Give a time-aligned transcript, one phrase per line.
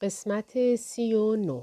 [0.00, 1.62] قسمت سی و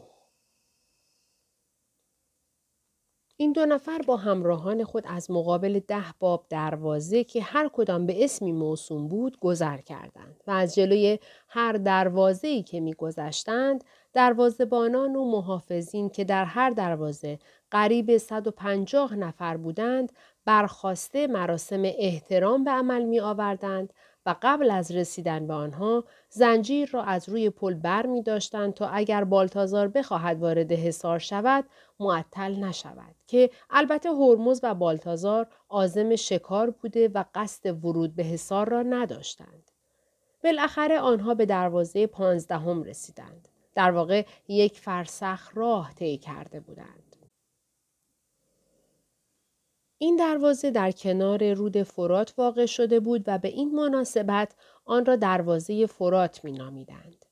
[3.37, 8.23] این دو نفر با همراهان خود از مقابل ده باب دروازه که هر کدام به
[8.23, 13.83] اسمی موسوم بود گذر کردند و از جلوی هر دروازه ای که میگذشتند
[14.13, 17.39] دروازه بانان و محافظین که در هر دروازه
[17.71, 20.11] قریب 150 نفر بودند
[20.45, 23.93] برخواسته مراسم احترام به عمل می آوردند
[24.25, 28.87] و قبل از رسیدن به آنها زنجیر را از روی پل بر می داشتند تا
[28.87, 31.65] اگر بالتازار بخواهد وارد حصار شود
[31.99, 38.69] معطل نشود که البته هرمز و بالتازار عازم شکار بوده و قصد ورود به حصار
[38.69, 39.71] را نداشتند.
[40.43, 43.47] بالاخره آنها به دروازه پانزدهم رسیدند.
[43.75, 47.04] در واقع یک فرسخ راه طی کرده بودند.
[49.97, 55.15] این دروازه در کنار رود فرات واقع شده بود و به این مناسبت آن را
[55.15, 57.25] دروازه فرات می نامیدند.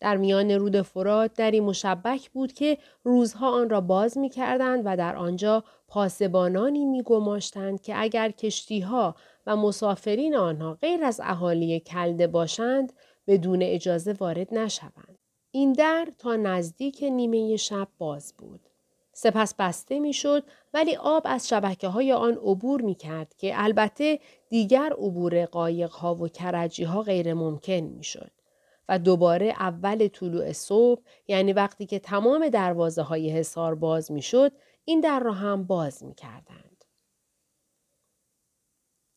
[0.00, 4.96] در میان رود فرات دری مشبک بود که روزها آن را باز می کردند و
[4.96, 9.14] در آنجا پاسبانانی می گماشتند که اگر کشتیها
[9.46, 12.92] و مسافرین آنها غیر از اهالی کلده باشند
[13.26, 15.18] بدون اجازه وارد نشوند.
[15.50, 18.60] این در تا نزدیک نیمه شب باز بود.
[19.14, 24.92] سپس بسته می‌شد ولی آب از شبکه های آن عبور می کرد که البته دیگر
[24.92, 28.30] عبور قایق ها و کرجی ها غیر ممکن می شد.
[28.88, 34.52] و دوباره اول طلوع صبح یعنی وقتی که تمام دروازه های حصار باز می شد
[34.84, 36.84] این در را هم باز می کردند.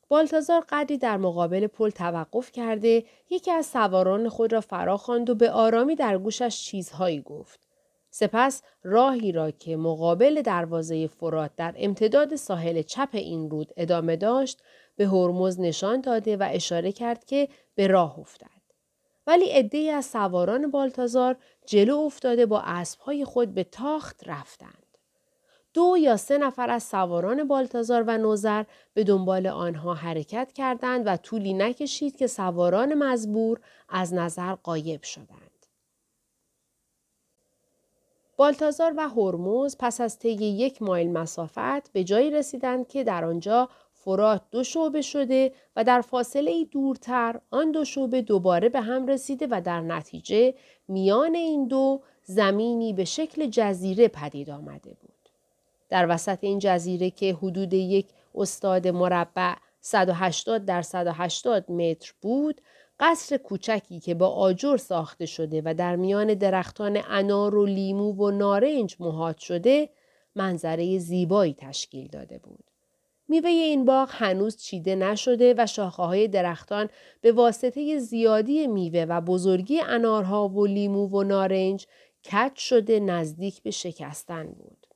[0.10, 5.36] بالتازار قدری در مقابل پل توقف کرده یکی از سواران خود را فرا خواند و
[5.36, 7.67] به آرامی در گوشش چیزهایی گفت.
[8.20, 14.64] سپس راهی را که مقابل دروازه فرات در امتداد ساحل چپ این رود ادامه داشت
[14.96, 18.62] به هرمز نشان داده و اشاره کرد که به راه افتد.
[19.28, 24.98] ولی عدهای از سواران بالتازار جلو افتاده با اسبهای خود به تاخت رفتند.
[25.74, 28.64] دو یا سه نفر از سواران بالتازار و نوزر
[28.94, 35.47] به دنبال آنها حرکت کردند و طولی نکشید که سواران مزبور از نظر قایب شدند.
[38.38, 43.70] بالتازار و هرمز پس از طی یک مایل مسافت به جایی رسیدند که در آنجا
[43.94, 49.48] فرات دو شعبه شده و در فاصله دورتر آن دو شعبه دوباره به هم رسیده
[49.52, 50.54] و در نتیجه
[50.88, 55.30] میان این دو زمینی به شکل جزیره پدید آمده بود.
[55.90, 62.62] در وسط این جزیره که حدود یک استاد مربع 180 در 180 متر بود
[63.00, 68.32] قصر کوچکی که با آجر ساخته شده و در میان درختان انار و لیمو و
[68.32, 69.90] نارنج محاط شده
[70.36, 72.64] منظره زیبایی تشکیل داده بود.
[73.28, 76.90] میوه این باغ هنوز چیده نشده و شاخه های درختان
[77.22, 81.88] به واسطه زیادی میوه و بزرگی انارها و لیمو و نارنج
[82.32, 84.88] کج شده نزدیک به شکستن بود.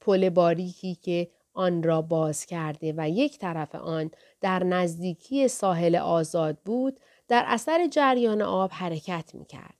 [0.00, 6.58] پل باریکی که آن را باز کرده و یک طرف آن در نزدیکی ساحل آزاد
[6.64, 9.74] بود در اثر جریان آب حرکت می کرد.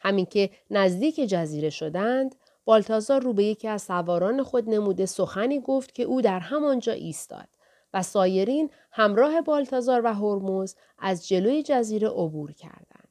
[0.00, 2.34] همین که نزدیک جزیره شدند
[2.64, 7.48] بالتازار رو به یکی از سواران خود نموده سخنی گفت که او در همانجا ایستاد
[7.94, 13.08] و سایرین همراه بالتازار و هرمز از جلوی جزیره عبور کردند.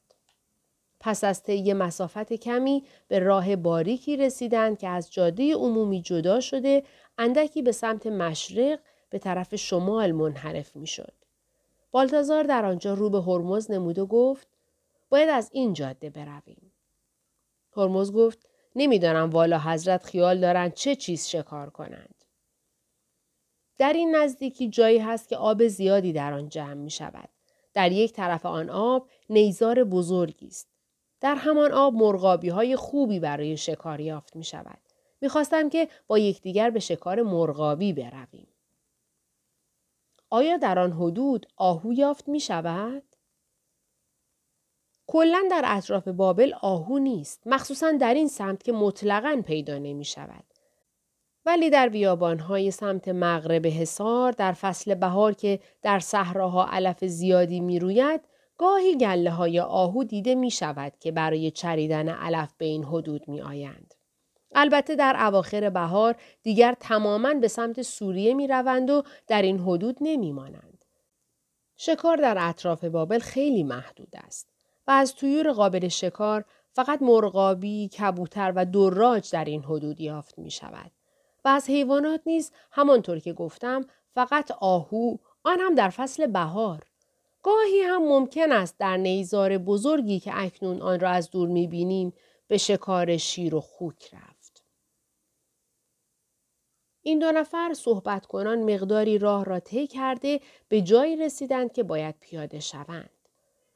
[1.00, 6.82] پس از طی مسافت کمی به راه باریکی رسیدند که از جاده عمومی جدا شده
[7.18, 8.78] اندکی به سمت مشرق
[9.10, 11.12] به طرف شمال منحرف می شد.
[11.90, 14.48] بالتازار در آنجا رو به هرمز نمود و گفت
[15.08, 16.72] باید از این جاده برویم.
[17.76, 22.14] هرمز گفت نمی‌دانم والا حضرت خیال دارند چه چیز شکار کنند.
[23.78, 27.28] در این نزدیکی جایی هست که آب زیادی در آن جمع می شود.
[27.74, 30.68] در یک طرف آن آب نیزار بزرگی است.
[31.20, 34.78] در همان آب مرغابی های خوبی برای شکار یافت می شود.
[35.22, 38.48] می‌خواستم که با یکدیگر به شکار مرغابی برویم.
[40.30, 43.02] آیا در آن حدود آهو یافت می شود؟
[45.06, 50.44] کلا در اطراف بابل آهو نیست مخصوصا در این سمت که مطلقا پیدا نمی شود.
[51.46, 57.78] ولی در بیابانهای سمت مغرب حصار در فصل بهار که در صحراها علف زیادی می
[57.78, 58.20] روید
[58.58, 63.40] گاهی گله های آهو دیده می شود که برای چریدن علف به این حدود می
[63.40, 63.94] آیند.
[64.54, 69.96] البته در اواخر بهار دیگر تماما به سمت سوریه می روند و در این حدود
[70.00, 70.84] نمی مانند.
[71.76, 74.48] شکار در اطراف بابل خیلی محدود است
[74.86, 80.50] و از تویور قابل شکار فقط مرغابی، کبوتر و دراج در این حدود یافت می
[80.50, 80.90] شود.
[81.44, 86.82] و از حیوانات نیز همانطور که گفتم فقط آهو آن هم در فصل بهار
[87.42, 92.12] گاهی هم ممکن است در نیزار بزرگی که اکنون آن را از دور می‌بینیم
[92.48, 94.31] به شکار شیر و خوک رفت.
[97.02, 102.14] این دو نفر صحبت کنان مقداری راه را طی کرده به جایی رسیدند که باید
[102.20, 103.10] پیاده شوند.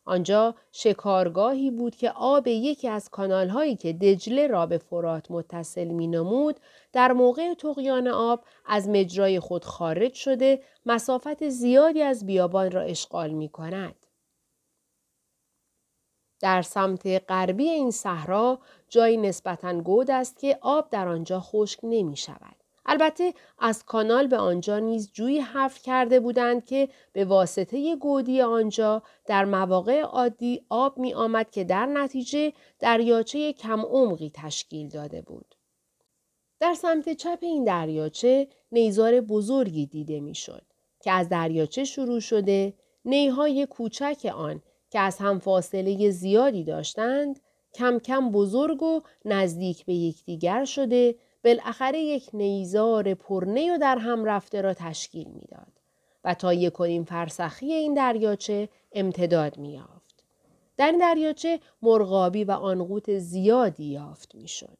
[0.04, 6.06] آنجا شکارگاهی بود که آب یکی از کانالهایی که دجله را به فرات متصل می
[6.06, 6.60] نمود
[6.92, 13.30] در موقع تقیان آب از مجرای خود خارج شده مسافت زیادی از بیابان را اشغال
[13.30, 14.06] می کند.
[16.40, 18.58] در سمت غربی این صحرا
[18.88, 22.65] جایی نسبتا گود است که آب در آنجا خشک نمی شود.
[22.86, 29.02] البته از کانال به آنجا نیز جوی حفر کرده بودند که به واسطه گودی آنجا
[29.26, 35.54] در مواقع عادی آب می آمد که در نتیجه دریاچه کم عمقی تشکیل داده بود.
[36.60, 40.62] در سمت چپ این دریاچه نیزار بزرگی دیده می‌شد
[41.02, 42.74] که از دریاچه شروع شده
[43.04, 47.40] نیهای کوچک آن که از هم فاصله زیادی داشتند
[47.74, 54.24] کم کم بزرگ و نزدیک به یکدیگر شده بالاخره یک نیزار پرنه و در هم
[54.24, 55.72] رفته را تشکیل می‌داد
[56.24, 60.24] و تا یک فرسخی این دریاچه امتداد میافت.
[60.76, 64.78] در این دریاچه مرغابی و آنقوت زیادی یافت می‌شد.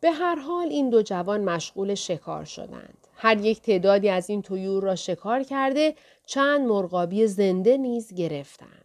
[0.00, 3.06] به هر حال این دو جوان مشغول شکار شدند.
[3.14, 5.94] هر یک تعدادی از این تویور را شکار کرده
[6.26, 8.81] چند مرغابی زنده نیز گرفتند.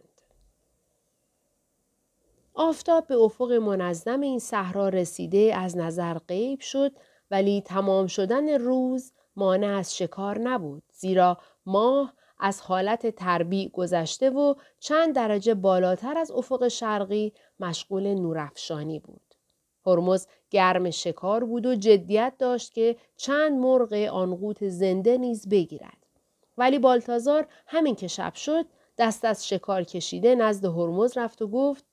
[2.60, 6.92] آفتاب به افق منظم این صحرا رسیده از نظر غیب شد
[7.30, 14.54] ولی تمام شدن روز مانع از شکار نبود زیرا ماه از حالت تربیع گذشته و
[14.80, 19.34] چند درجه بالاتر از افق شرقی مشغول نورافشانی بود.
[19.86, 26.06] هرمز گرم شکار بود و جدیت داشت که چند مرغ آنقوت زنده نیز بگیرد.
[26.56, 28.66] ولی بالتازار همین که شب شد
[28.98, 31.87] دست از شکار کشیده نزد هرمز رفت و گفت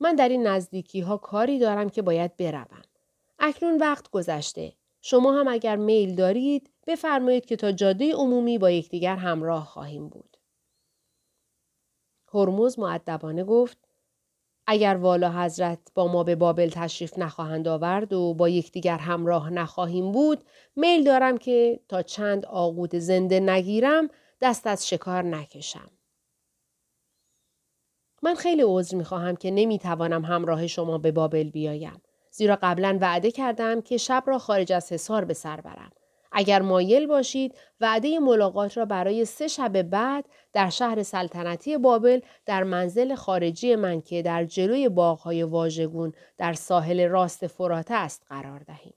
[0.00, 2.82] من در این نزدیکی ها کاری دارم که باید بروم.
[3.38, 4.72] اکنون وقت گذشته.
[5.02, 10.36] شما هم اگر میل دارید بفرمایید که تا جاده عمومی با یکدیگر همراه خواهیم بود.
[12.34, 13.78] هرمز معدبانه گفت
[14.66, 20.12] اگر والا حضرت با ما به بابل تشریف نخواهند آورد و با یکدیگر همراه نخواهیم
[20.12, 20.44] بود
[20.76, 24.08] میل دارم که تا چند آقود زنده نگیرم
[24.40, 25.90] دست از شکار نکشم.
[28.22, 32.02] من خیلی عذر می خواهم که نمی توانم همراه شما به بابل بیایم.
[32.30, 35.92] زیرا قبلا وعده کردم که شب را خارج از حصار به سر برم.
[36.32, 42.62] اگر مایل باشید وعده ملاقات را برای سه شب بعد در شهر سلطنتی بابل در
[42.62, 48.94] منزل خارجی من که در جلوی باغهای واژگون در ساحل راست فرات است قرار دهیم.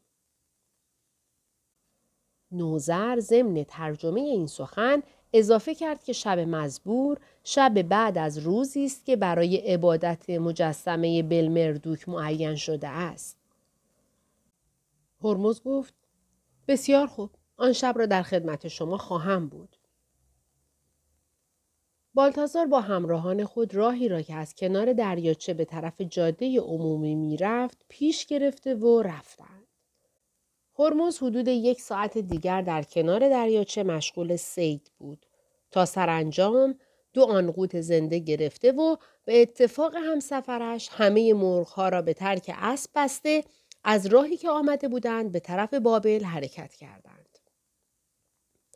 [2.52, 9.06] نوزر ضمن ترجمه این سخن اضافه کرد که شب مزبور شب بعد از روزی است
[9.06, 13.38] که برای عبادت مجسمه بلمردوک معین شده است.
[15.24, 15.94] هرمز گفت
[16.68, 19.78] بسیار خوب آن شب را در خدمت شما خواهم بود.
[22.14, 27.86] بالتازار با همراهان خود راهی را که از کنار دریاچه به طرف جاده عمومی می‌رفت
[27.90, 29.63] پیش گرفته و رفتند.
[30.80, 35.26] هرمز حدود یک ساعت دیگر در کنار دریاچه مشغول سید بود
[35.72, 36.80] تا سرانجام
[37.14, 38.96] دو آنقوت زنده گرفته و
[39.26, 43.44] به اتفاق همسفرش همه مرغها را به ترک اسب بسته
[43.84, 47.40] از راهی که آمده بودند به طرف بابل حرکت کردند.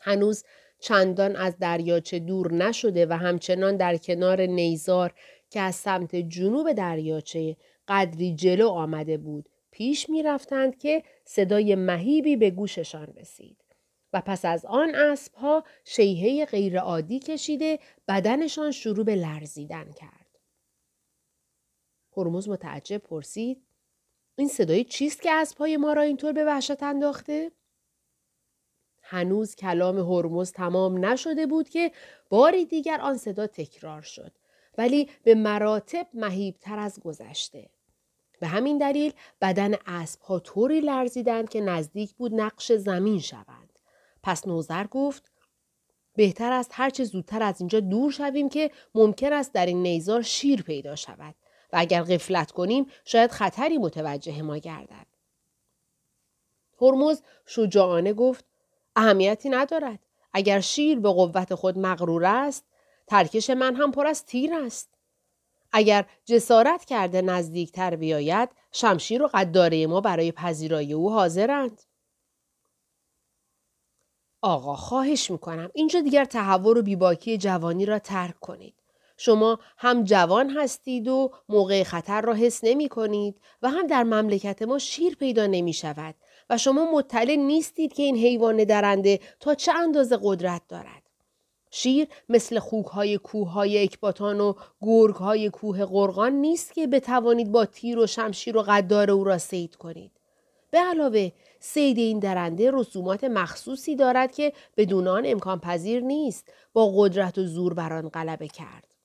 [0.01, 0.43] هنوز
[0.79, 5.13] چندان از دریاچه دور نشده و همچنان در کنار نیزار
[5.49, 7.57] که از سمت جنوب دریاچه
[7.87, 13.63] قدری جلو آمده بود پیش می رفتند که صدای مهیبی به گوششان رسید.
[14.13, 20.39] و پس از آن اسبها شیهه غیرعادی کشیده بدنشان شروع به لرزیدن کرد.
[22.17, 23.67] هرمز متعجب پرسید
[24.37, 27.51] این صدای چیست که اسبهای ما را اینطور به وحشت انداخته؟
[29.01, 31.91] هنوز کلام هرمز تمام نشده بود که
[32.29, 34.31] باری دیگر آن صدا تکرار شد
[34.77, 37.69] ولی به مراتب مهیبتر از گذشته.
[38.39, 43.79] به همین دلیل بدن اسبها طوری لرزیدند که نزدیک بود نقش زمین شوند.
[44.23, 45.31] پس نوزر گفت
[46.15, 50.61] بهتر است هرچه زودتر از اینجا دور شویم که ممکن است در این نیزار شیر
[50.61, 51.35] پیدا شود
[51.73, 55.07] و اگر غفلت کنیم شاید خطری متوجه ما گردد.
[56.81, 58.45] هرمز شجاعانه گفت
[58.95, 59.99] اهمیتی ندارد.
[60.33, 62.65] اگر شیر به قوت خود مغرور است
[63.07, 64.96] ترکش من هم پر از تیر است.
[65.77, 71.81] اگر جسارت کرده نزدیکتر بیاید شمشیر و قداره ما برای پذیرایی او حاضرند.
[74.41, 78.75] آقا خواهش می‌کنم اینجا دیگر تحور و بیباکی جوانی را ترک کنید.
[79.17, 84.61] شما هم جوان هستید و موقع خطر را حس نمی کنید و هم در مملکت
[84.61, 86.15] ما شیر پیدا نمی شود
[86.49, 91.06] و شما مطلع نیستید که این حیوان درنده تا چه اندازه قدرت دارد.
[91.71, 97.65] شیر مثل خوکهای کوه های اکباتان و گرگ های کوه قرغان نیست که بتوانید با
[97.65, 100.11] تیر و شمشیر و قدار او را سید کنید.
[100.71, 106.93] به علاوه سید این درنده رسومات مخصوصی دارد که بدون آن امکان پذیر نیست با
[106.95, 108.95] قدرت و زور بر آن غلبه کرد.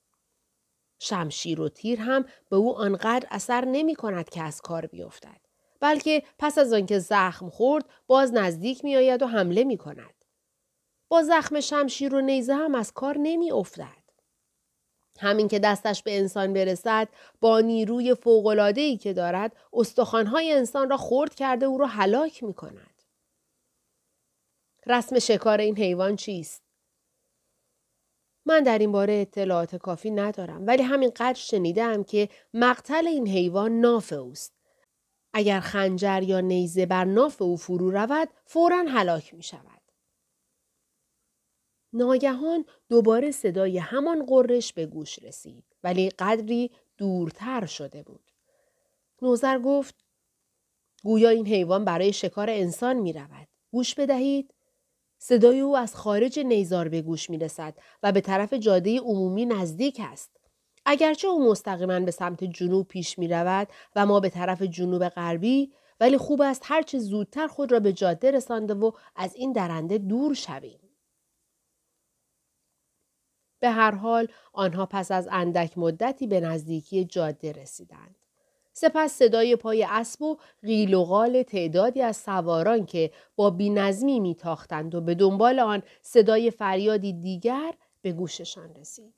[0.99, 5.41] شمشیر و تیر هم به او آنقدر اثر نمی کند که از کار بیفتد.
[5.81, 10.22] بلکه پس از آنکه زخم خورد باز نزدیک می آید و حمله می کند.
[11.13, 14.03] با زخم شمشیر و نیزه هم از کار نمی افتد.
[15.21, 17.09] همین که دستش به انسان برسد
[17.41, 23.03] با نیروی فوقلادهی که دارد استخوانهای انسان را خرد کرده او را هلاک می کند.
[24.87, 26.63] رسم شکار این حیوان چیست؟
[28.47, 33.81] من در این باره اطلاعات کافی ندارم ولی همین قدر شنیدم که مقتل این حیوان
[33.81, 34.53] ناف اوست.
[35.33, 39.82] اگر خنجر یا نیزه بر ناف او فرو رود فورا هلاک می شود.
[41.93, 48.33] ناگهان دوباره صدای همان قررش به گوش رسید ولی قدری دورتر شده بود.
[49.23, 49.95] نوزر گفت
[51.05, 53.49] گویا این حیوان برای شکار انسان می رود.
[53.71, 54.55] گوش بدهید.
[55.19, 60.01] صدای او از خارج نیزار به گوش می رسد و به طرف جاده عمومی نزدیک
[60.05, 60.31] است.
[60.87, 65.73] اگرچه او مستقیما به سمت جنوب پیش می رود و ما به طرف جنوب غربی
[66.01, 70.35] ولی خوب است هرچه زودتر خود را به جاده رسانده و از این درنده دور
[70.35, 70.92] شویم.
[73.63, 78.17] به هر حال آنها پس از اندک مدتی به نزدیکی جاده رسیدند.
[78.73, 84.95] سپس صدای پای اسب و قیل و غال تعدادی از سواران که با بینظمی میتاختند
[84.95, 89.15] و به دنبال آن صدای فریادی دیگر به گوششان رسید.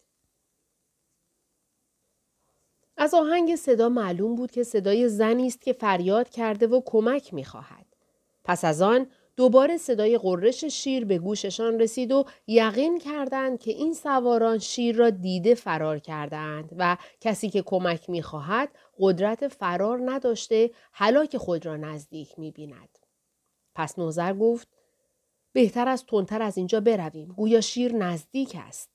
[2.97, 7.87] از آهنگ صدا معلوم بود که صدای زنی است که فریاد کرده و کمک می‌خواهد.
[8.45, 13.95] پس از آن دوباره صدای قررش شیر به گوششان رسید و یقین کردند که این
[13.95, 21.37] سواران شیر را دیده فرار کردند و کسی که کمک می‌خواهد قدرت فرار نداشته هلاک
[21.37, 22.99] خود را نزدیک می‌بیند.
[23.75, 24.69] پس نوزر گفت
[25.53, 28.91] بهتر از تندتر از اینجا برویم گویا شیر نزدیک است.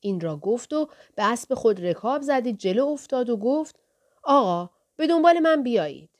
[0.00, 3.80] این را گفت و به اسب خود رکاب زدید جلو افتاد و گفت
[4.22, 6.10] آقا به دنبال من بیایید.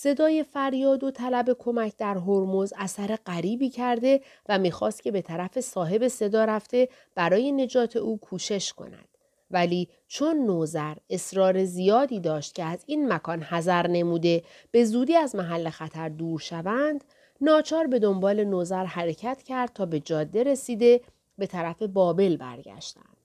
[0.00, 5.60] صدای فریاد و طلب کمک در هرمز اثر غریبی کرده و می‌خواست که به طرف
[5.60, 9.08] صاحب صدا رفته برای نجات او کوشش کند.
[9.50, 15.34] ولی چون نوزر اصرار زیادی داشت که از این مکان حذر نموده به زودی از
[15.34, 17.04] محل خطر دور شوند
[17.40, 21.00] ناچار به دنبال نوزر حرکت کرد تا به جاده رسیده
[21.38, 23.17] به طرف بابل برگشتند.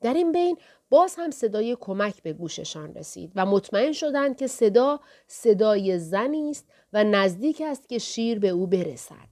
[0.00, 0.58] در این بین
[0.90, 6.66] باز هم صدای کمک به گوششان رسید و مطمئن شدند که صدا صدای زنی است
[6.92, 9.30] و نزدیک است که شیر به او برسد.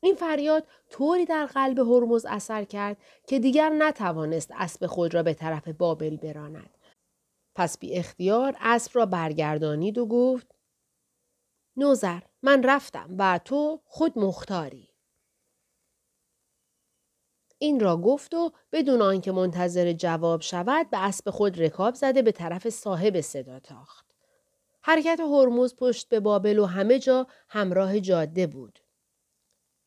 [0.00, 5.34] این فریاد طوری در قلب هرمز اثر کرد که دیگر نتوانست اسب خود را به
[5.34, 6.70] طرف بابل براند.
[7.54, 10.46] پس بی اختیار اسب را برگردانید و گفت
[11.76, 14.85] نوزر من رفتم و تو خود مختاری.
[17.58, 22.32] این را گفت و بدون آنکه منتظر جواب شود به اسب خود رکاب زده به
[22.32, 24.06] طرف صاحب صدا تاخت.
[24.82, 28.78] حرکت هرمز پشت به بابل و همه جا همراه جاده بود.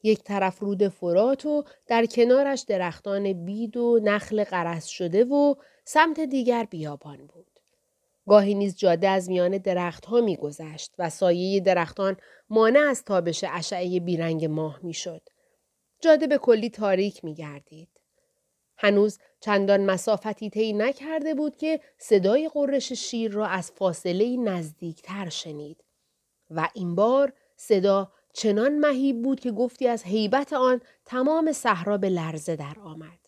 [0.03, 6.19] یک طرف رود فرات و در کنارش درختان بید و نخل قرس شده و سمت
[6.19, 7.59] دیگر بیابان بود.
[8.27, 12.17] گاهی نیز جاده از میان درختها میگذشت و سایه درختان
[12.49, 15.21] مانع از تابش اشعه بیرنگ ماه می‌شد.
[15.99, 17.89] جاده به کلی تاریک می گردید.
[18.77, 25.83] هنوز چندان مسافتی طی نکرده بود که صدای قررش شیر را از فاصله نزدیکتر شنید
[26.49, 32.09] و این بار صدا چنان مهیب بود که گفتی از هیبت آن تمام صحرا به
[32.09, 33.19] لرزه در آمد.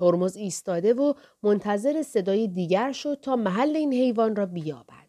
[0.00, 5.07] هرمز ایستاده و منتظر صدای دیگر شد تا محل این حیوان را بیابد.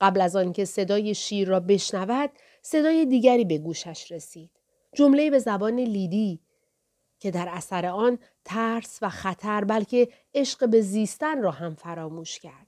[0.00, 2.30] قبل از آنکه صدای شیر را بشنود
[2.62, 4.50] صدای دیگری به گوشش رسید.
[4.94, 6.40] جمله به زبان لیدی
[7.20, 12.66] که در اثر آن ترس و خطر بلکه عشق به زیستن را هم فراموش کرد.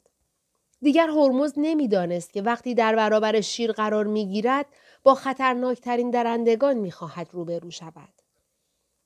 [0.82, 4.66] دیگر هرمز نمی‌دانست که وقتی در برابر شیر قرار می‌گیرد
[5.02, 8.12] با خطرناکترین درندگان می‌خواهد روبرو شود.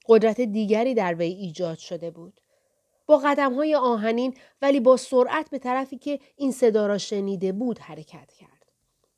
[0.09, 2.41] قدرت دیگری در وی ایجاد شده بود.
[3.12, 7.78] با قدم های آهنین ولی با سرعت به طرفی که این صدا را شنیده بود
[7.78, 8.73] حرکت کرد.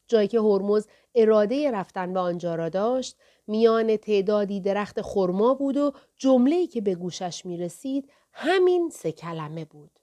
[0.09, 5.93] جایی که هرمز اراده رفتن به آنجا را داشت میان تعدادی درخت خرما بود و
[6.17, 10.01] جمله‌ای که به گوشش می رسید همین سه کلمه بود.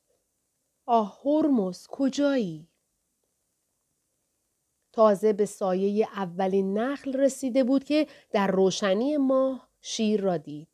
[0.86, 2.68] آه هرمز کجایی؟
[4.94, 10.71] تازه به سایه اولین نخل رسیده بود که در روشنی ماه شیر را دید.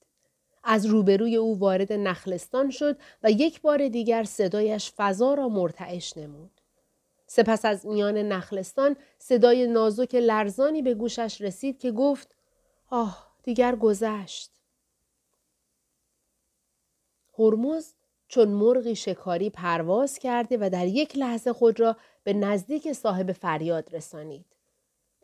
[0.69, 6.51] از روبروی او وارد نخلستان شد و یک بار دیگر صدایش فضا را مرتعش نمود.
[7.27, 12.36] سپس از میان نخلستان صدای نازک لرزانی به گوشش رسید که گفت
[12.89, 14.51] آه دیگر گذشت.
[17.39, 17.93] هرمز
[18.27, 23.95] چون مرغی شکاری پرواز کرده و در یک لحظه خود را به نزدیک صاحب فریاد
[23.95, 24.56] رسانید.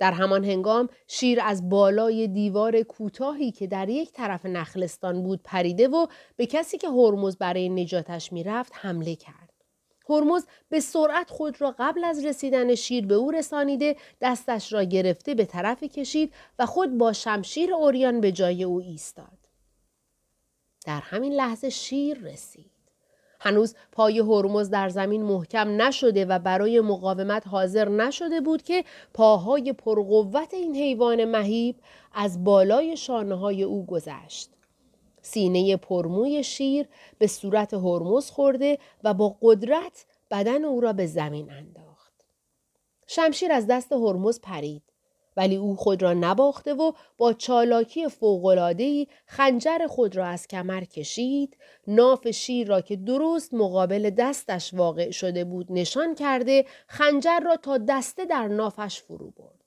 [0.03, 5.88] در همان هنگام شیر از بالای دیوار کوتاهی که در یک طرف نخلستان بود پریده
[5.88, 9.53] و به کسی که هرمز برای نجاتش می‌رفت حمله کرد.
[10.10, 15.33] هرمز به سرعت خود را قبل از رسیدن شیر به او رسانیده دستش را گرفته
[15.36, 19.39] به طرف کشید و خود با شمشیر اوریان به جای او ایستاد.
[20.86, 22.72] در همین لحظه شیر رسید.
[23.43, 28.83] هنوز پای هرمز در زمین محکم نشده و برای مقاومت حاضر نشده بود که
[29.13, 31.75] پاهای پرقوت این حیوان مهیب
[32.13, 34.50] از بالای شانه های او گذشت.
[35.21, 41.51] سینه پرموی شیر به صورت هرمز خورده و با قدرت بدن او را به زمین
[41.51, 42.13] انداخت.
[43.07, 44.92] شمشیر از دست هرمز پرید.
[45.37, 51.57] ولی او خود را نباخته و با چالاکی فوقلادهی خنجر خود را از کمر کشید
[51.87, 57.77] ناف شیر را که درست مقابل دستش واقع شده بود نشان کرده خنجر را تا
[57.77, 59.63] دسته در نافش فرو برد.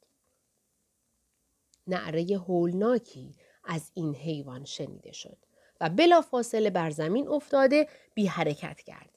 [1.87, 5.39] نعره هولناکی از این حیوان شنیده شد
[5.81, 9.17] و بلا فاصله بر زمین افتاده بی حرکت گردید.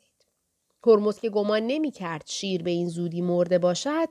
[0.86, 4.10] کرمز که گمان نمی کرد شیر به این زودی مرده باشد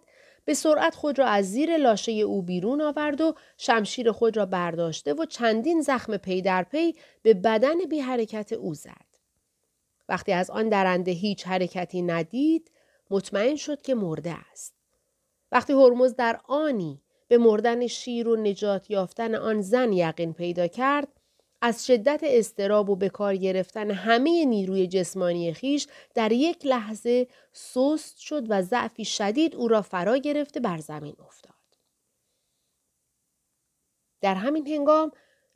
[0.48, 5.14] به سرعت خود را از زیر لاشه او بیرون آورد و شمشیر خود را برداشته
[5.14, 9.06] و چندین زخم پی در پی به بدن بی حرکت او زد.
[10.08, 12.70] وقتی از آن درنده هیچ حرکتی ندید
[13.10, 14.74] مطمئن شد که مرده است.
[15.52, 21.17] وقتی هرمز در آنی به مردن شیر و نجات یافتن آن زن یقین پیدا کرد
[21.60, 28.18] از شدت استراب و به کار گرفتن همه نیروی جسمانی خیش در یک لحظه سست
[28.18, 31.54] شد و ضعفی شدید او را فرا گرفته بر زمین افتاد.
[34.20, 35.12] در همین هنگام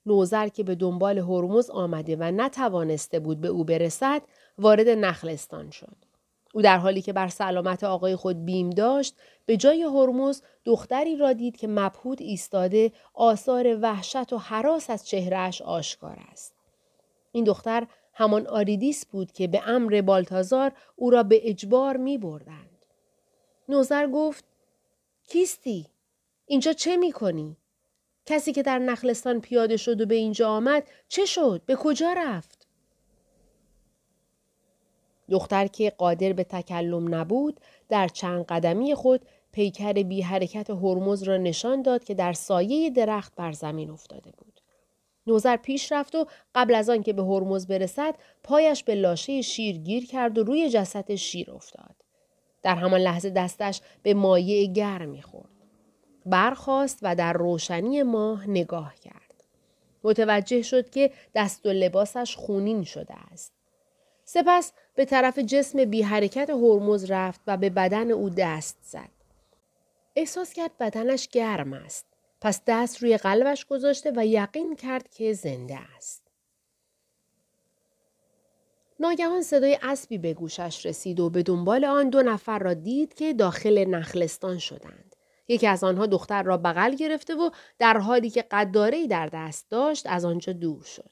[0.07, 4.23] نوزر که به دنبال هرمز آمده و نتوانسته بود به او برسد
[4.59, 6.12] وارد نخلستان شد.
[6.53, 11.33] او در حالی که بر سلامت آقای خود بیم داشت به جای هرمز دختری را
[11.33, 16.55] دید که مبهود ایستاده آثار وحشت و حراس از چهرهش آشکار است.
[17.33, 22.87] این دختر همان آریدیس بود که به امر بالتازار او را به اجبار می بردند.
[23.69, 24.45] نوزر گفت
[25.29, 25.87] کیستی؟
[26.47, 27.57] اینجا چه می کنی؟
[28.27, 32.52] کسی که در نخلستان پیاده شد و به اینجا آمد چه شد؟ به کجا رفت؟
[35.33, 39.21] دختر که قادر به تکلم نبود در چند قدمی خود
[39.53, 44.61] پیکر بی حرکت هرمز را نشان داد که در سایه درخت بر زمین افتاده بود.
[45.27, 49.77] نوزر پیش رفت و قبل از آن که به هرمز برسد پایش به لاشه شیر
[49.77, 51.97] گیر کرد و روی جسد شیر افتاد.
[52.63, 55.49] در همان لحظه دستش به مایع گرمی خورد.
[56.27, 59.45] برخاست و در روشنی ماه نگاه کرد.
[60.05, 63.53] متوجه شد که دست و لباسش خونین شده است.
[64.25, 69.11] سپس به طرف جسم بی حرکت هرمز رفت و به بدن او دست زد.
[70.17, 72.07] احساس کرد بدنش گرم است.
[72.41, 76.23] پس دست روی قلبش گذاشته و یقین کرد که زنده است.
[79.01, 83.33] ناگهان صدای اسبی به گوشش رسید و به دنبال آن دو نفر را دید که
[83.33, 85.17] داخل نخلستان شدند.
[85.49, 90.07] یکی از آنها دختر را بغل گرفته و در حالی که قداره در دست داشت
[90.07, 91.11] از آنجا دور شد.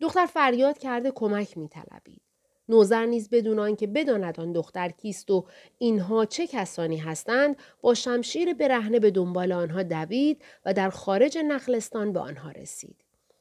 [0.00, 2.25] دختر فریاد کرده کمک می طلبید.
[2.68, 5.44] نوزر نیز بدون آنکه بداند آن دختر کیست و
[5.78, 12.12] اینها چه کسانی هستند با شمشیر برهنه به دنبال آنها دوید و در خارج نخلستان
[12.12, 12.96] به آنها رسید.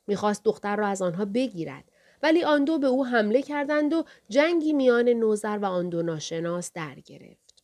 [0.08, 1.84] می‌خواست دختر را از آنها بگیرد
[2.24, 6.72] ولی آن دو به او حمله کردند و جنگی میان نوزر و آن دو ناشناس
[6.74, 7.64] در گرفت.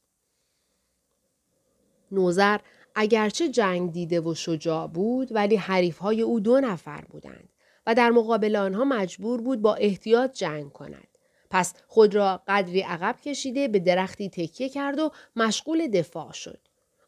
[2.12, 2.60] نوزر
[2.96, 7.50] اگرچه جنگ دیده و شجاع بود ولی حریفهای او دو نفر بودند
[7.88, 11.11] و در مقابل آنها مجبور بود با احتیاط جنگ کند.
[11.52, 16.60] پس خود را قدری عقب کشیده به درختی تکیه کرد و مشغول دفاع شد.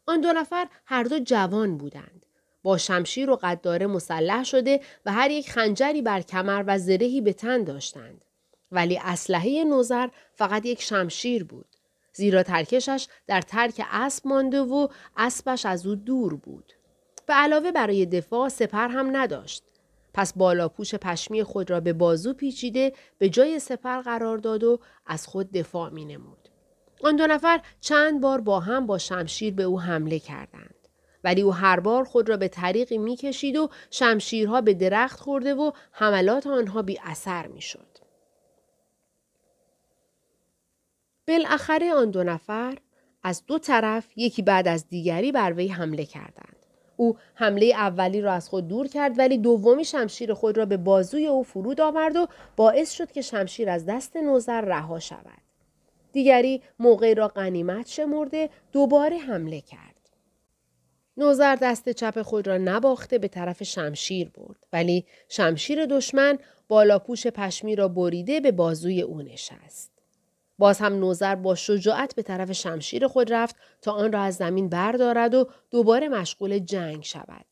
[0.06, 2.26] آن دو نفر هر دو جوان بودند.
[2.62, 7.32] با شمشیر و قداره مسلح شده و هر یک خنجری بر کمر و زرهی به
[7.32, 8.24] تن داشتند.
[8.72, 11.66] ولی اسلحه نوزر فقط یک شمشیر بود.
[12.12, 16.72] زیرا ترکشش در ترک اسب مانده و اسبش از او دور بود.
[17.26, 19.62] به علاوه برای دفاع سپر هم نداشت.
[20.14, 25.26] پس بالاپوش پشمی خود را به بازو پیچیده به جای سپر قرار داد و از
[25.26, 26.48] خود دفاع می نمود.
[27.02, 30.74] آن دو نفر چند بار با هم با شمشیر به او حمله کردند.
[31.24, 35.72] ولی او هر بار خود را به طریقی می‌کشید و شمشیرها به درخت خورده و
[35.92, 37.98] حملات آنها بی اثر می‌شد.
[41.28, 42.78] بالاخره آن دو نفر
[43.22, 46.63] از دو طرف یکی بعد از دیگری بر وی حمله کردند.
[46.96, 51.26] او حمله اولی را از خود دور کرد ولی دومی شمشیر خود را به بازوی
[51.26, 52.26] او فرود آورد و
[52.56, 55.42] باعث شد که شمشیر از دست نوزر رها شود.
[56.12, 59.94] دیگری موقع را غنیمت شمرده دوباره حمله کرد.
[61.16, 67.76] نوزر دست چپ خود را نباخته به طرف شمشیر برد ولی شمشیر دشمن بالاپوش پشمی
[67.76, 69.93] را بریده به بازوی او نشست.
[70.58, 74.68] باز هم نوزر با شجاعت به طرف شمشیر خود رفت تا آن را از زمین
[74.68, 77.44] بردارد و دوباره مشغول جنگ شود.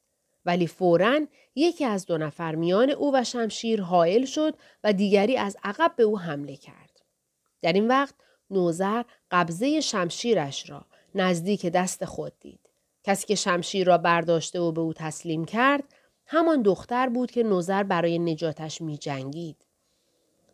[0.45, 1.21] ولی فورا
[1.55, 6.03] یکی از دو نفر میان او و شمشیر حائل شد و دیگری از عقب به
[6.03, 7.01] او حمله کرد.
[7.63, 8.15] در این وقت
[8.51, 12.69] نوزر قبضه شمشیرش را نزدیک دست خود دید.
[13.05, 15.85] کسی که شمشیر را برداشته و به او تسلیم کرد
[16.27, 19.67] همان دختر بود که نوزر برای نجاتش می جنگید.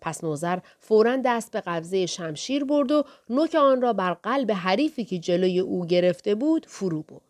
[0.00, 5.04] پس نوزر فورا دست به قبضه شمشیر برد و نوک آن را بر قلب حریفی
[5.04, 7.20] که جلوی او گرفته بود فرو برد.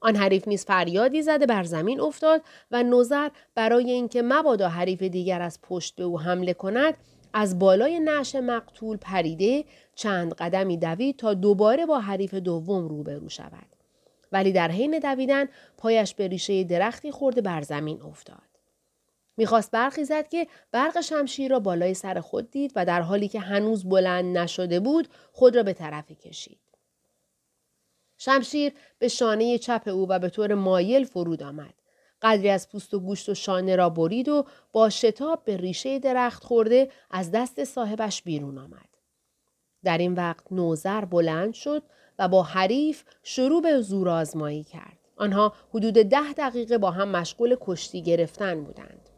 [0.00, 5.42] آن حریف نیز فریادی زده بر زمین افتاد و نوزر برای اینکه مبادا حریف دیگر
[5.42, 6.94] از پشت به او حمله کند
[7.32, 13.66] از بالای نعش مقتول پریده چند قدمی دوید تا دوباره با حریف دوم روبرو شود.
[14.32, 18.53] ولی در حین دویدن پایش به ریشه درختی خورده بر زمین افتاد.
[19.36, 23.88] می‌خواست برخیزد که برق شمشیر را بالای سر خود دید و در حالی که هنوز
[23.88, 26.60] بلند نشده بود خود را به طرفی کشید.
[28.18, 31.74] شمشیر به شانه چپ او و به طور مایل فرود آمد.
[32.22, 36.44] قدری از پوست و گوشت و شانه را برید و با شتاب به ریشه درخت
[36.44, 38.88] خورده از دست صاحبش بیرون آمد.
[39.84, 41.82] در این وقت نوزر بلند شد
[42.18, 44.98] و با حریف شروع به زور آزمایی کرد.
[45.16, 49.08] آنها حدود ده دقیقه با هم مشغول کشتی گرفتن بودند.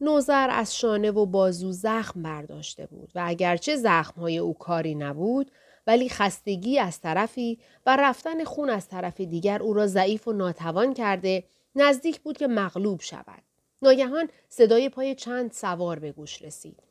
[0.00, 5.50] نوزر از شانه و بازو زخم برداشته بود و اگرچه زخمهای او کاری نبود
[5.86, 10.94] ولی خستگی از طرفی و رفتن خون از طرف دیگر او را ضعیف و ناتوان
[10.94, 13.42] کرده نزدیک بود که مغلوب شود.
[13.82, 16.82] ناگهان صدای پای چند سوار به گوش رسید.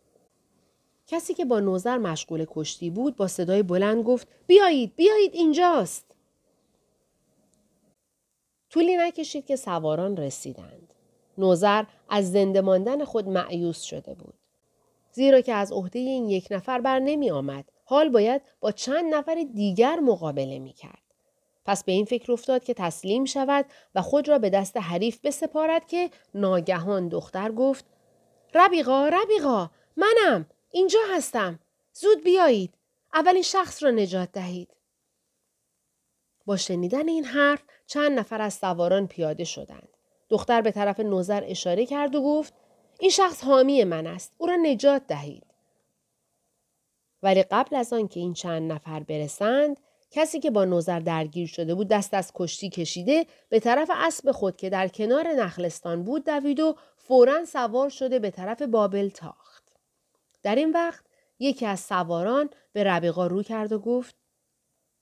[1.08, 6.06] کسی که با نوزر مشغول کشتی بود با صدای بلند گفت بیایید بیایید اینجاست.
[8.70, 10.87] طولی نکشید که سواران رسیدند.
[11.38, 14.34] نوزر از زنده ماندن خود معیوس شده بود.
[15.12, 17.66] زیرا که از عهده این یک نفر بر نمی آمد.
[17.86, 21.08] حال باید با چند نفر دیگر مقابله می کرد.
[21.68, 25.88] پس به این فکر افتاد که تسلیم شود و خود را به دست حریف بسپارد
[25.88, 27.86] که ناگهان دختر گفت
[28.54, 31.60] ربیقا ربیقا منم اینجا هستم
[31.94, 32.74] زود بیایید
[33.14, 34.70] اولین شخص را نجات دهید
[36.46, 39.97] با شنیدن این حرف چند نفر از سواران پیاده شدند
[40.30, 42.54] دختر به طرف نوزر اشاره کرد و گفت
[43.00, 45.44] این شخص حامی من است او را نجات دهید
[47.24, 49.80] ولی قبل از آنکه این چند نفر برسند
[50.12, 54.58] کسی که با نوزر درگیر شده بود دست از کشتی کشیده به طرف اسب خود
[54.58, 59.64] که در کنار نخلستان بود دوید و فورا سوار شده به طرف بابل تاخت.
[60.44, 61.06] در این وقت
[61.40, 64.16] یکی از سواران به ربیقا رو کرد و گفت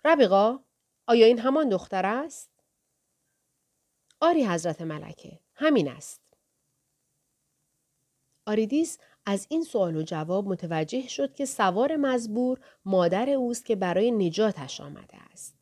[0.05, 0.59] ربیقا
[1.07, 2.54] آیا این همان دختر است؟
[4.19, 6.21] آری حضرت ملکه همین است.
[8.45, 14.11] آریدیس از این سوال و جواب متوجه شد که سوار مزبور مادر اوست که برای
[14.11, 15.55] نجاتش آمده است.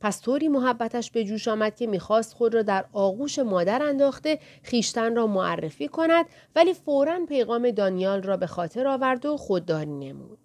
[0.00, 5.16] پس طوری محبتش به جوش آمد که می‌خواست خود را در آغوش مادر انداخته خیشتن
[5.16, 10.38] را معرفی کند ولی فورا پیغام دانیال را به خاطر آورد و خودداری نمود.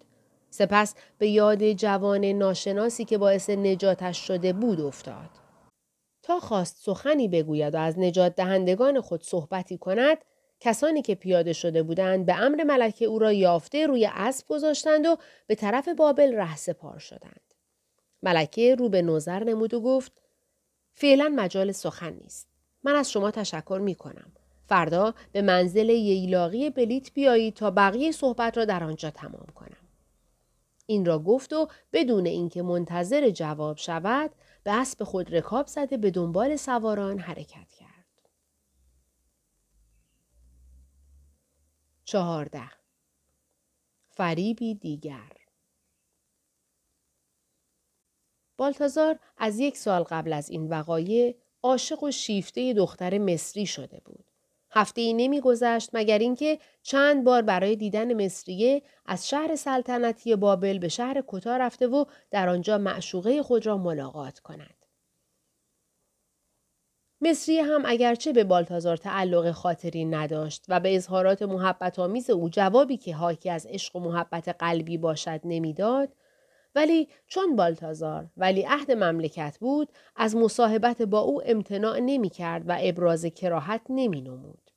[0.50, 5.41] سپس به یاد جوان ناشناسی که باعث نجاتش شده بود افتاد.
[6.22, 10.18] تا خواست سخنی بگوید و از نجات دهندگان خود صحبتی کند
[10.60, 15.16] کسانی که پیاده شده بودند به امر ملکه او را یافته روی اسب گذاشتند و
[15.46, 17.40] به طرف بابل رهسپار شدند.
[18.22, 20.12] ملکه رو به نوزر نمود و گفت
[20.94, 22.48] فعلا مجال سخن نیست.
[22.84, 24.32] من از شما تشکر می کنم.
[24.68, 29.76] فردا به منزل ییلاقی بلیت بیایید تا بقیه صحبت را در آنجا تمام کنم.
[30.86, 34.30] این را گفت و بدون اینکه منتظر جواب شود
[34.64, 38.28] به اسب خود رکاب زده به دنبال سواران حرکت کرد.
[42.04, 42.70] چهارده
[44.10, 45.36] فریبی دیگر
[48.56, 54.21] بالتازار از یک سال قبل از این وقایع عاشق و شیفته دختر مصری شده بود.
[54.72, 60.78] هفته ای نمی گذشت مگر اینکه چند بار برای دیدن مصریه از شهر سلطنتی بابل
[60.78, 64.74] به شهر کتا رفته و در آنجا معشوقه خود را ملاقات کند.
[67.20, 72.96] مصریه هم اگرچه به بالتازار تعلق خاطری نداشت و به اظهارات محبت آمیز او جوابی
[72.96, 76.08] که حاکی از عشق و محبت قلبی باشد نمی‌داد
[76.74, 82.76] ولی چون بالتازار ولی عهد مملکت بود از مصاحبت با او امتناع نمی کرد و
[82.80, 84.70] ابراز کراهت نمی نمود.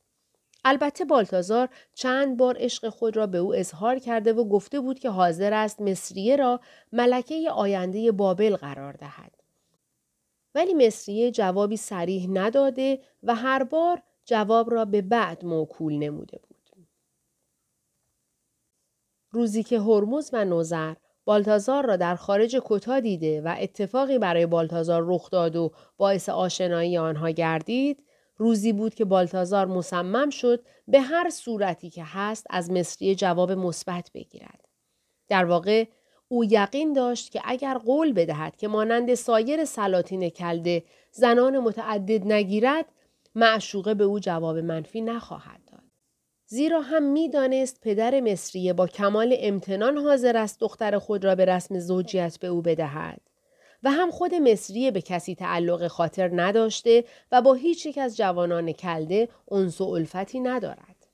[0.66, 5.10] البته بالتازار چند بار عشق خود را به او اظهار کرده و گفته بود که
[5.10, 6.60] حاضر است مصریه را
[6.92, 9.32] ملکه آینده بابل قرار دهد.
[10.56, 16.56] ولی مصریه جوابی سریح نداده و هر بار جواب را به بعد موکول نموده بود.
[19.32, 20.96] روزی که هرمز و نوزر
[21.26, 26.98] بالتازار را در خارج کتا دیده و اتفاقی برای بالتازار رخ داد و باعث آشنایی
[26.98, 28.04] آنها گردید
[28.38, 34.12] روزی بود که بالتازار مصمم شد به هر صورتی که هست از مصری جواب مثبت
[34.14, 34.66] بگیرد
[35.28, 35.86] در واقع
[36.28, 42.86] او یقین داشت که اگر قول بدهد که مانند سایر سلاطین کلده زنان متعدد نگیرد
[43.36, 45.65] معشوقه به او جواب منفی نخواهد.
[46.56, 51.80] زیرا هم می‌دانست پدر مصریه با کمال امتنان حاضر است دختر خود را به رسم
[51.80, 53.22] زوجیت به او بدهد.
[53.84, 58.72] و هم خود مصریه به کسی تعلق خاطر نداشته و با هیچ یک از جوانان
[58.72, 61.08] کلده انس و الفتی ندارد.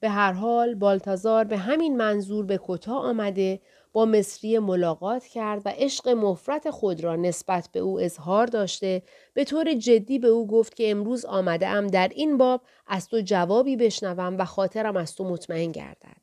[0.00, 3.60] به هر حال بالتازار به همین منظور به کتا آمده
[3.98, 9.02] با مصری ملاقات کرد و عشق مفرت خود را نسبت به او اظهار داشته
[9.34, 13.20] به طور جدی به او گفت که امروز آمده ام در این باب از تو
[13.20, 16.20] جوابی بشنوم و خاطرم از تو مطمئن گردد.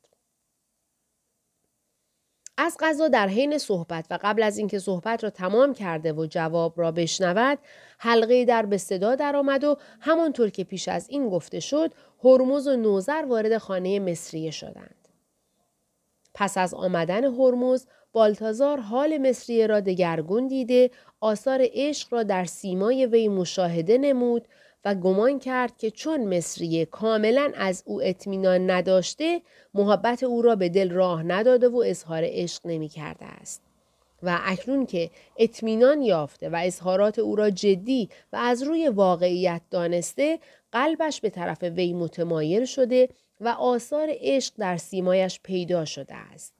[2.58, 6.80] از قضا در حین صحبت و قبل از اینکه صحبت را تمام کرده و جواب
[6.80, 7.58] را بشنود
[7.98, 12.76] حلقه در به صدا درآمد و همانطور که پیش از این گفته شد هرمز و
[12.76, 15.05] نوزر وارد خانه مصریه شدند
[16.38, 23.06] پس از آمدن هرمز بالتازار حال مصریه را دگرگون دیده آثار عشق را در سیمای
[23.06, 24.48] وی مشاهده نمود
[24.84, 29.42] و گمان کرد که چون مصریه کاملا از او اطمینان نداشته
[29.74, 33.62] محبت او را به دل راه نداده و اظهار عشق نمی کرده است.
[34.22, 40.38] و اکنون که اطمینان یافته و اظهارات او را جدی و از روی واقعیت دانسته
[40.72, 43.08] قلبش به طرف وی متمایل شده
[43.40, 46.54] و آثار عشق در سیمایش پیدا شده است.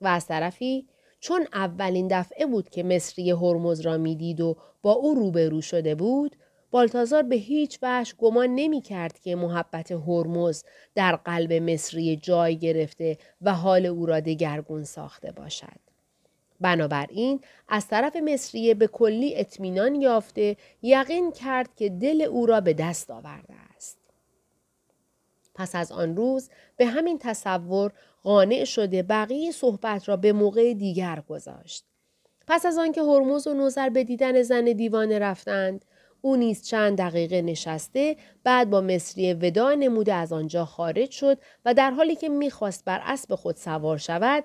[0.00, 0.86] و از طرفی
[1.20, 6.36] چون اولین دفعه بود که مصری هرمز را می‌دید و با او روبرو شده بود
[6.70, 13.18] بالتازار به هیچ وجه گمان نمی کرد که محبت هرمز در قلب مصری جای گرفته
[13.42, 15.80] و حال او را دگرگون ساخته باشد.
[16.60, 22.72] بنابراین از طرف مصریه به کلی اطمینان یافته یقین کرد که دل او را به
[22.72, 23.98] دست آورده است.
[25.54, 31.22] پس از آن روز به همین تصور قانع شده بقیه صحبت را به موقع دیگر
[31.28, 31.84] گذاشت.
[32.46, 35.84] پس از آنکه هرمز و نوزر به دیدن زن دیوانه رفتند
[36.20, 41.74] او نیز چند دقیقه نشسته بعد با مصری ودا نموده از آنجا خارج شد و
[41.74, 44.44] در حالی که می‌خواست بر اسب خود سوار شود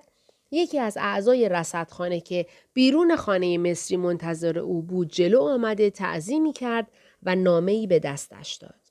[0.52, 6.88] یکی از اعضای رصدخانه که بیرون خانه مصری منتظر او بود جلو آمده تعظیمی کرد
[7.24, 8.89] و نامهای به دستش داد.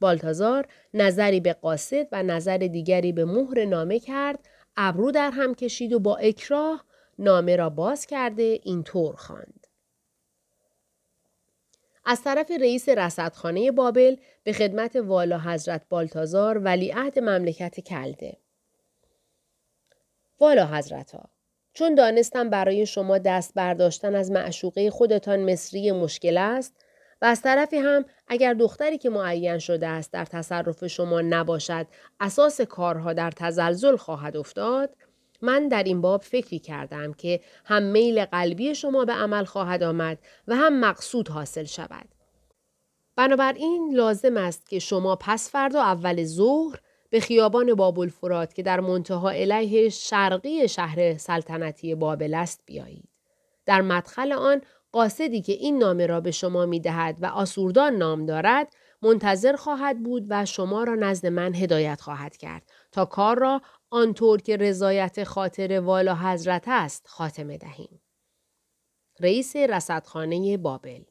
[0.00, 4.38] بالتازار نظری به قاصد و نظر دیگری به مهر نامه کرد
[4.76, 6.84] ابرو در هم کشید و با اکراه
[7.18, 9.66] نامه را باز کرده اینطور خواند
[12.04, 18.36] از طرف رئیس رصدخانه بابل به خدمت والا حضرت بالتازار ولیعهد مملکت کلده.
[20.40, 21.30] والا حضرت ها
[21.72, 26.76] چون دانستم برای شما دست برداشتن از معشوقه خودتان مصری مشکل است
[27.22, 31.86] و از طرفی هم اگر دختری که معین شده است در تصرف شما نباشد
[32.20, 34.96] اساس کارها در تزلزل خواهد افتاد
[35.42, 40.18] من در این باب فکری کردم که هم میل قلبی شما به عمل خواهد آمد
[40.48, 42.08] و هم مقصود حاصل شود.
[43.16, 46.80] بنابراین لازم است که شما پس فردا اول ظهر
[47.10, 53.08] به خیابان بابل فرات که در منتها علیه شرقی شهر سلطنتی بابل است بیایید.
[53.66, 54.60] در مدخل آن
[54.92, 58.72] قاصدی که این نامه را به شما می دهد و آسوردان نام دارد
[59.02, 64.40] منتظر خواهد بود و شما را نزد من هدایت خواهد کرد تا کار را آنطور
[64.40, 68.00] که رضایت خاطر والا حضرت است خاتمه دهیم.
[69.20, 71.02] رئیس رصدخانه بابل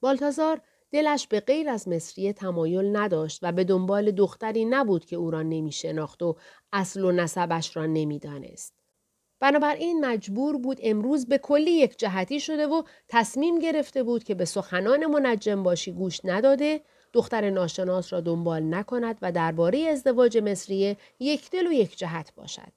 [0.00, 5.30] بالتازار دلش به غیر از مصری تمایل نداشت و به دنبال دختری نبود که او
[5.30, 6.36] را نمی شناخت و
[6.72, 8.74] اصل و نسبش را نمی دانست.
[9.40, 14.44] بنابراین مجبور بود امروز به کلی یک جهتی شده و تصمیم گرفته بود که به
[14.44, 16.80] سخنان منجم باشی گوش نداده
[17.12, 22.72] دختر ناشناس را دنبال نکند و درباره ازدواج مصریه یک دل و یک جهت باشد.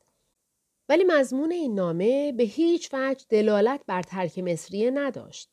[0.89, 5.50] ولی مضمون این نامه به هیچ وجه دلالت بر ترک مصریه نداشت.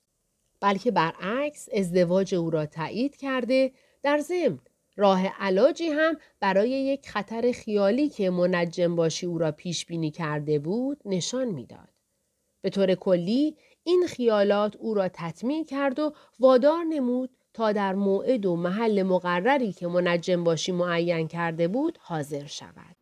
[0.61, 4.59] بلکه برعکس ازدواج او را تایید کرده در ضمن
[4.99, 10.59] راه علاجی هم برای یک خطر خیالی که منجم باشی او را پیش بینی کرده
[10.59, 11.89] بود نشان می‌داد.
[12.63, 18.47] به طور کلی این خیالات او را تطمیع کرد و وادار نمود تا در موعد
[18.47, 22.98] و محل مقرری که منجم باشی معین کرده بود حاضر شود.